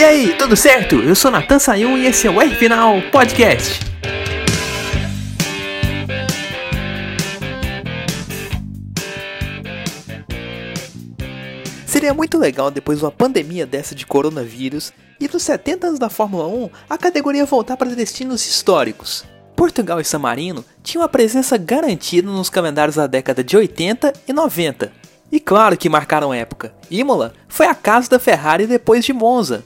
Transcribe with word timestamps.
E 0.00 0.02
aí, 0.02 0.34
tudo 0.38 0.56
certo? 0.56 0.94
Eu 1.02 1.14
sou 1.14 1.30
Natan 1.30 1.58
Sayun 1.58 1.98
e 1.98 2.06
esse 2.06 2.26
é 2.26 2.30
o 2.30 2.40
R 2.40 2.54
Final 2.54 3.02
Podcast. 3.12 3.80
Seria 11.84 12.14
muito 12.14 12.38
legal 12.38 12.70
depois 12.70 12.98
de 12.98 13.04
uma 13.04 13.10
pandemia 13.10 13.66
dessa 13.66 13.94
de 13.94 14.06
coronavírus 14.06 14.90
e 15.20 15.28
dos 15.28 15.42
70 15.42 15.88
anos 15.88 15.98
da 15.98 16.08
Fórmula 16.08 16.46
1 16.46 16.70
a 16.88 16.96
categoria 16.96 17.44
voltar 17.44 17.76
para 17.76 17.94
destinos 17.94 18.46
históricos. 18.46 19.26
Portugal 19.54 20.00
e 20.00 20.04
San 20.06 20.20
Marino 20.20 20.64
tinham 20.82 21.04
a 21.04 21.10
presença 21.10 21.58
garantida 21.58 22.26
nos 22.26 22.48
calendários 22.48 22.96
da 22.96 23.06
década 23.06 23.44
de 23.44 23.54
80 23.54 24.14
e 24.26 24.32
90. 24.32 24.90
E 25.30 25.38
claro 25.38 25.76
que 25.76 25.90
marcaram 25.90 26.32
época. 26.32 26.72
Imola 26.90 27.34
foi 27.46 27.66
a 27.66 27.74
casa 27.74 28.08
da 28.08 28.18
Ferrari 28.18 28.66
depois 28.66 29.04
de 29.04 29.12
Monza, 29.12 29.62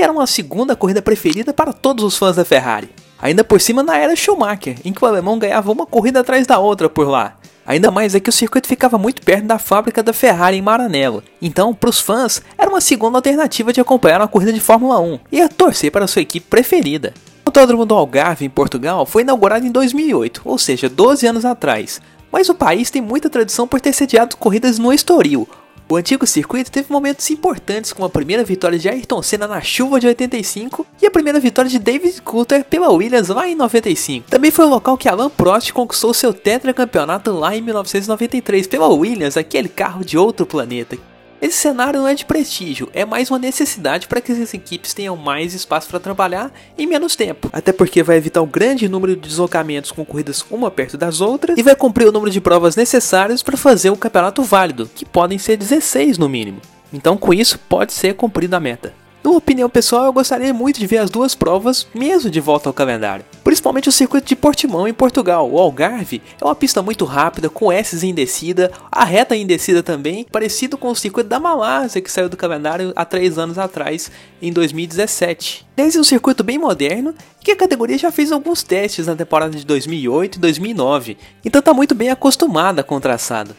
era 0.00 0.12
uma 0.12 0.26
segunda 0.26 0.76
corrida 0.76 1.02
preferida 1.02 1.52
para 1.52 1.72
todos 1.72 2.04
os 2.04 2.16
fãs 2.16 2.36
da 2.36 2.44
Ferrari. 2.44 2.90
Ainda 3.20 3.42
por 3.42 3.60
cima 3.60 3.82
na 3.82 3.96
era 3.96 4.14
Schumacher, 4.14 4.76
em 4.84 4.92
que 4.92 5.04
o 5.04 5.06
alemão 5.06 5.38
ganhava 5.38 5.72
uma 5.72 5.86
corrida 5.86 6.20
atrás 6.20 6.46
da 6.46 6.58
outra 6.58 6.88
por 6.88 7.08
lá. 7.08 7.36
Ainda 7.66 7.90
mais 7.90 8.14
é 8.14 8.20
que 8.20 8.30
o 8.30 8.32
circuito 8.32 8.66
ficava 8.66 8.96
muito 8.96 9.20
perto 9.20 9.44
da 9.44 9.58
fábrica 9.58 10.02
da 10.02 10.12
Ferrari 10.12 10.56
em 10.56 10.62
Maranello. 10.62 11.22
Então, 11.42 11.74
para 11.74 11.90
os 11.90 12.00
fãs, 12.00 12.40
era 12.56 12.70
uma 12.70 12.80
segunda 12.80 13.18
alternativa 13.18 13.72
de 13.72 13.80
acompanhar 13.80 14.20
uma 14.20 14.28
corrida 14.28 14.52
de 14.52 14.60
Fórmula 14.60 14.98
1 15.00 15.18
e 15.30 15.42
a 15.42 15.48
torcer 15.48 15.92
para 15.92 16.06
sua 16.06 16.22
equipe 16.22 16.46
preferida. 16.48 17.12
O 17.44 17.48
Autódromo 17.48 17.84
do 17.84 17.94
Algarve, 17.94 18.46
em 18.46 18.50
Portugal, 18.50 19.04
foi 19.04 19.20
inaugurado 19.20 19.66
em 19.66 19.70
2008, 19.70 20.42
ou 20.44 20.56
seja, 20.56 20.88
12 20.88 21.26
anos 21.26 21.44
atrás. 21.44 22.00
Mas 22.32 22.48
o 22.48 22.54
país 22.54 22.90
tem 22.90 23.02
muita 23.02 23.28
tradição 23.28 23.66
por 23.66 23.80
ter 23.80 23.92
sediado 23.92 24.36
corridas 24.36 24.78
no 24.78 24.92
Estoril, 24.92 25.48
o 25.90 25.96
antigo 25.96 26.26
circuito 26.26 26.70
teve 26.70 26.92
momentos 26.92 27.30
importantes 27.30 27.92
como 27.92 28.06
a 28.06 28.10
primeira 28.10 28.44
vitória 28.44 28.78
de 28.78 28.88
Ayrton 28.88 29.22
Senna 29.22 29.48
na 29.48 29.60
chuva 29.62 29.98
de 29.98 30.06
85 30.06 30.86
e 31.00 31.06
a 31.06 31.10
primeira 31.10 31.40
vitória 31.40 31.70
de 31.70 31.78
David 31.78 32.20
Coulter 32.20 32.62
pela 32.64 32.90
Williams 32.90 33.28
lá 33.28 33.48
em 33.48 33.54
95. 33.54 34.28
Também 34.28 34.50
foi 34.50 34.66
o 34.66 34.68
local 34.68 34.98
que 34.98 35.08
Alain 35.08 35.30
Prost 35.30 35.72
conquistou 35.72 36.12
seu 36.12 36.34
tetracampeonato 36.34 37.32
lá 37.32 37.56
em 37.56 37.62
1993 37.62 38.66
pela 38.66 38.88
Williams, 38.88 39.38
aquele 39.38 39.68
carro 39.68 40.04
de 40.04 40.18
outro 40.18 40.44
planeta. 40.44 40.98
Esse 41.40 41.58
cenário 41.58 42.00
não 42.00 42.08
é 42.08 42.14
de 42.14 42.24
prestígio, 42.24 42.90
é 42.92 43.04
mais 43.04 43.30
uma 43.30 43.38
necessidade 43.38 44.08
para 44.08 44.20
que 44.20 44.32
as 44.32 44.52
equipes 44.52 44.92
tenham 44.92 45.16
mais 45.16 45.54
espaço 45.54 45.88
para 45.88 46.00
trabalhar 46.00 46.50
em 46.76 46.84
menos 46.84 47.14
tempo. 47.14 47.48
Até 47.52 47.72
porque 47.72 48.02
vai 48.02 48.16
evitar 48.16 48.42
o 48.42 48.46
grande 48.46 48.88
número 48.88 49.14
de 49.14 49.28
deslocamentos 49.28 49.92
com 49.92 50.04
corridas 50.04 50.44
uma 50.50 50.68
perto 50.68 50.98
das 50.98 51.20
outras 51.20 51.56
e 51.56 51.62
vai 51.62 51.76
cumprir 51.76 52.08
o 52.08 52.12
número 52.12 52.32
de 52.32 52.40
provas 52.40 52.74
necessários 52.74 53.40
para 53.40 53.56
fazer 53.56 53.90
um 53.90 53.96
campeonato 53.96 54.42
válido, 54.42 54.90
que 54.92 55.04
podem 55.04 55.38
ser 55.38 55.56
16 55.56 56.18
no 56.18 56.28
mínimo. 56.28 56.60
Então, 56.92 57.16
com 57.16 57.32
isso, 57.32 57.56
pode 57.68 57.92
ser 57.92 58.14
cumprida 58.14 58.56
a 58.56 58.60
meta. 58.60 58.92
Numa 59.22 59.36
opinião 59.38 59.70
pessoal, 59.70 60.06
eu 60.06 60.12
gostaria 60.12 60.52
muito 60.52 60.80
de 60.80 60.86
ver 60.86 60.98
as 60.98 61.10
duas 61.10 61.36
provas 61.36 61.86
mesmo 61.94 62.30
de 62.30 62.40
volta 62.40 62.68
ao 62.68 62.72
calendário. 62.72 63.24
Principalmente 63.48 63.88
o 63.88 63.92
circuito 63.92 64.28
de 64.28 64.36
Portimão 64.36 64.86
em 64.86 64.92
Portugal. 64.92 65.50
O 65.50 65.58
Algarve 65.58 66.20
é 66.38 66.44
uma 66.44 66.54
pista 66.54 66.82
muito 66.82 67.06
rápida, 67.06 67.48
com 67.48 67.72
S 67.72 68.06
em 68.06 68.12
descida, 68.12 68.70
a 68.92 69.06
reta 69.06 69.34
em 69.34 69.46
descida 69.46 69.82
também, 69.82 70.26
parecido 70.30 70.76
com 70.76 70.90
o 70.90 70.94
circuito 70.94 71.30
da 71.30 71.40
Malásia 71.40 72.02
que 72.02 72.12
saiu 72.12 72.28
do 72.28 72.36
calendário 72.36 72.92
há 72.94 73.06
três 73.06 73.38
anos 73.38 73.56
atrás, 73.56 74.10
em 74.42 74.52
2017. 74.52 75.66
Esse 75.78 75.96
é 75.96 76.00
um 76.00 76.04
circuito 76.04 76.44
bem 76.44 76.58
moderno 76.58 77.14
que 77.40 77.52
a 77.52 77.56
categoria 77.56 77.96
já 77.96 78.12
fez 78.12 78.32
alguns 78.32 78.62
testes 78.62 79.06
na 79.06 79.16
temporada 79.16 79.56
de 79.56 79.64
2008 79.64 80.36
e 80.36 80.40
2009, 80.40 81.16
então 81.42 81.60
está 81.60 81.72
muito 81.72 81.94
bem 81.94 82.10
acostumada 82.10 82.82
com 82.82 82.96
o 82.96 83.00
traçado 83.00 83.56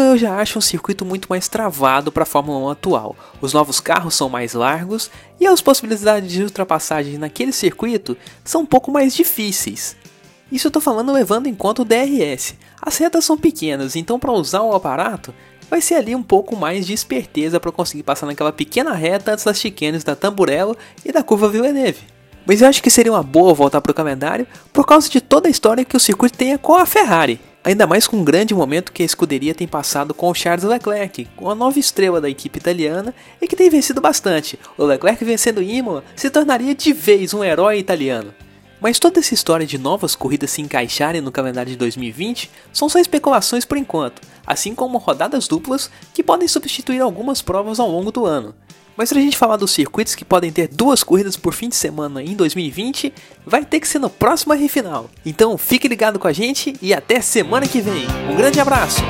eu 0.00 0.16
já 0.16 0.36
acho 0.36 0.58
um 0.58 0.62
circuito 0.62 1.04
muito 1.04 1.26
mais 1.28 1.48
travado 1.48 2.12
para 2.12 2.22
a 2.22 2.26
Fórmula 2.26 2.58
1 2.66 2.68
atual. 2.70 3.16
Os 3.40 3.52
novos 3.52 3.80
carros 3.80 4.14
são 4.14 4.28
mais 4.28 4.54
largos 4.54 5.10
e 5.40 5.46
as 5.46 5.60
possibilidades 5.60 6.30
de 6.30 6.42
ultrapassagem 6.42 7.18
naquele 7.18 7.52
circuito 7.52 8.16
são 8.44 8.62
um 8.62 8.66
pouco 8.66 8.90
mais 8.90 9.14
difíceis. 9.14 9.96
Isso 10.50 10.66
eu 10.66 10.68
estou 10.68 10.82
falando 10.82 11.12
levando 11.12 11.46
em 11.46 11.54
conta 11.54 11.82
o 11.82 11.84
DRS. 11.84 12.54
As 12.80 12.96
retas 12.98 13.24
são 13.24 13.36
pequenas, 13.36 13.96
então 13.96 14.18
para 14.18 14.32
usar 14.32 14.62
o 14.62 14.74
aparato 14.74 15.34
vai 15.70 15.80
ser 15.80 15.94
ali 15.94 16.14
um 16.14 16.22
pouco 16.22 16.54
mais 16.54 16.86
de 16.86 16.92
esperteza 16.92 17.58
para 17.58 17.72
conseguir 17.72 18.02
passar 18.02 18.26
naquela 18.26 18.52
pequena 18.52 18.92
reta 18.92 19.32
antes 19.32 19.44
das 19.44 19.58
chicanes 19.58 20.04
da 20.04 20.14
Tamburello 20.14 20.76
e 21.04 21.10
da 21.10 21.22
curva 21.22 21.48
Villeneuve. 21.48 22.02
Mas 22.46 22.60
eu 22.60 22.68
acho 22.68 22.82
que 22.82 22.90
seria 22.90 23.12
uma 23.12 23.22
boa 23.22 23.54
voltar 23.54 23.80
para 23.80 23.90
o 23.90 23.94
calendário 23.94 24.46
por 24.72 24.86
causa 24.86 25.08
de 25.08 25.20
toda 25.20 25.48
a 25.48 25.50
história 25.50 25.84
que 25.84 25.96
o 25.96 26.00
circuito 26.00 26.36
tenha 26.36 26.58
com 26.58 26.74
a 26.74 26.84
Ferrari. 26.84 27.40
Ainda 27.64 27.86
mais 27.86 28.06
com 28.06 28.20
o 28.20 28.24
grande 28.24 28.54
momento 28.54 28.92
que 28.92 29.02
a 29.02 29.06
escuderia 29.06 29.54
tem 29.54 29.66
passado 29.66 30.12
com 30.12 30.28
o 30.28 30.34
Charles 30.34 30.64
Leclerc, 30.64 31.26
com 31.34 31.48
a 31.48 31.54
nova 31.54 31.78
estrela 31.78 32.20
da 32.20 32.28
equipe 32.28 32.58
italiana 32.58 33.14
e 33.40 33.48
que 33.48 33.56
tem 33.56 33.70
vencido 33.70 34.02
bastante. 34.02 34.58
O 34.76 34.84
Leclerc 34.84 35.24
vencendo 35.24 35.62
Imola 35.62 36.04
se 36.14 36.28
tornaria 36.28 36.74
de 36.74 36.92
vez 36.92 37.32
um 37.32 37.42
herói 37.42 37.78
italiano. 37.78 38.34
Mas 38.82 38.98
toda 38.98 39.18
essa 39.18 39.32
história 39.32 39.66
de 39.66 39.78
novas 39.78 40.14
corridas 40.14 40.50
se 40.50 40.60
encaixarem 40.60 41.22
no 41.22 41.32
calendário 41.32 41.72
de 41.72 41.78
2020 41.78 42.50
são 42.70 42.86
só 42.86 42.98
especulações 42.98 43.64
por 43.64 43.78
enquanto, 43.78 44.20
assim 44.46 44.74
como 44.74 44.98
rodadas 44.98 45.48
duplas 45.48 45.90
que 46.12 46.22
podem 46.22 46.46
substituir 46.46 47.00
algumas 47.00 47.40
provas 47.40 47.80
ao 47.80 47.90
longo 47.90 48.12
do 48.12 48.26
ano. 48.26 48.54
Mas 48.96 49.10
pra 49.10 49.20
gente 49.20 49.36
falar 49.36 49.56
dos 49.56 49.70
circuitos 49.70 50.14
que 50.14 50.24
podem 50.24 50.52
ter 50.52 50.68
duas 50.68 51.02
corridas 51.02 51.36
por 51.36 51.52
fim 51.52 51.68
de 51.68 51.76
semana 51.76 52.22
em 52.22 52.34
2020, 52.34 53.12
vai 53.46 53.64
ter 53.64 53.80
que 53.80 53.88
ser 53.88 53.98
no 53.98 54.10
próximo 54.10 54.52
R 54.52 54.68
Final. 54.68 55.10
Então 55.24 55.58
fique 55.58 55.88
ligado 55.88 56.18
com 56.18 56.28
a 56.28 56.32
gente 56.32 56.74
e 56.80 56.94
até 56.94 57.20
semana 57.20 57.66
que 57.66 57.80
vem. 57.80 58.06
Um 58.30 58.36
grande 58.36 58.60
abraço! 58.60 59.02